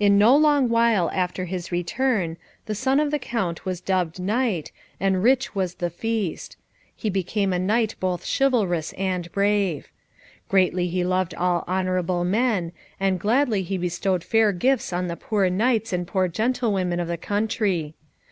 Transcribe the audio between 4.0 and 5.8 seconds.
knight, and rich was